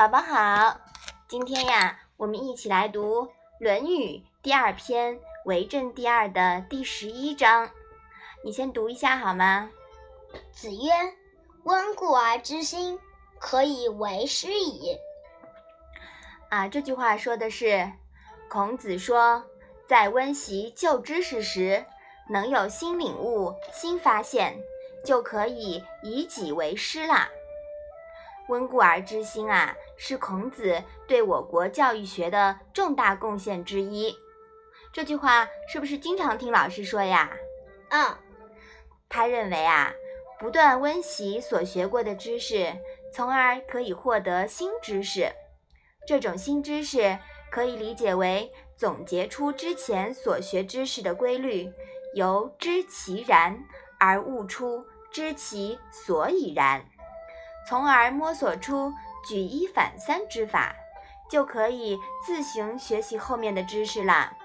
[0.00, 0.80] 宝宝好，
[1.28, 3.26] 今天呀，我们一起来读
[3.58, 7.68] 《论语》第二篇《为政第二》的第十一章。
[8.42, 9.68] 你先读一下好吗？
[10.52, 10.90] 子曰
[11.64, 12.98] ：“温故而知新，
[13.38, 14.96] 可以为师矣。”
[16.48, 17.92] 啊，这句话说的是，
[18.48, 19.44] 孔子说，
[19.86, 21.84] 在温习旧知识时，
[22.30, 24.62] 能有新领悟、新发现，
[25.04, 27.28] 就可以以己为师啦。
[28.50, 34.14] 温故而知新啊，是孔子对我国教育学的重大贡献之一。
[34.92, 37.30] 这句话是不是经常听老师说呀？
[37.90, 38.16] 嗯，
[39.08, 39.94] 他认为啊，
[40.40, 42.74] 不断温习所学过的知识，
[43.14, 45.32] 从而可以获得新知识。
[46.04, 47.18] 这种新知识
[47.52, 51.72] 可以理解为总结出之前所学知识的规律，
[52.14, 53.62] 由知其然
[54.00, 56.84] 而悟出知其所以然。
[57.70, 58.92] 从而摸索出
[59.24, 60.74] 举一反三之法，
[61.30, 61.96] 就可以
[62.26, 64.36] 自行学习后面的知识啦。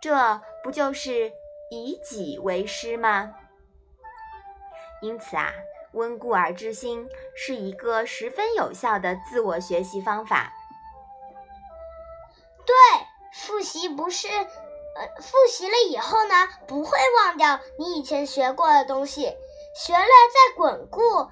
[0.00, 1.30] 这不就是
[1.70, 3.34] 以己为师吗？
[5.02, 5.52] 因此啊，
[5.92, 10.50] 温故而知新是一个十分有效的自我学习方法。
[12.64, 12.74] 对，
[13.34, 19.24] 复习不是，呃，复习了以后呢，不会忘掉你以前学过的东西，
[19.74, 21.30] 学了再巩固。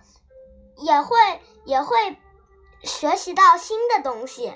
[0.78, 1.16] 也会
[1.64, 2.16] 也会
[2.82, 4.52] 学习到新的东西。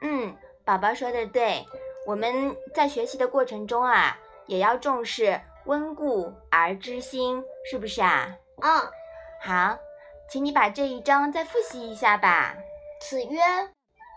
[0.00, 1.66] 嗯，宝宝说的对，
[2.06, 8.36] 我们在学习的过程中啊，也要重视温故而知新，是不是啊？
[8.60, 8.80] 嗯，
[9.40, 9.78] 好，
[10.28, 12.54] 请你把这一章再复习一下吧。
[13.00, 13.40] 子曰：“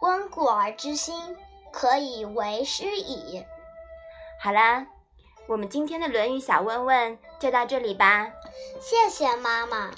[0.02, 1.35] 温故而知新，
[1.72, 3.44] 可以为师矣。”
[4.41, 4.85] 好啦，
[5.47, 8.31] 我们今天的《论语》小问问就到这里吧。
[8.79, 9.91] 谢谢妈妈。